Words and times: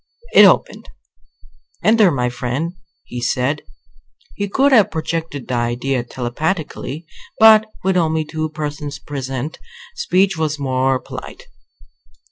It 0.33 0.45
opened. 0.45 0.89
"Enter, 1.83 2.09
my 2.09 2.27
friend," 2.27 2.73
he 3.05 3.21
said. 3.21 3.61
He 4.33 4.49
could 4.49 4.71
have 4.71 4.89
projected 4.89 5.47
the 5.47 5.53
idea 5.53 6.03
telepathically; 6.03 7.05
but 7.37 7.67
with 7.83 7.97
only 7.97 8.25
two 8.25 8.49
persons 8.49 8.97
present, 8.97 9.59
speech 9.95 10.35
was 10.37 10.57
more 10.57 10.97
polite. 10.99 11.43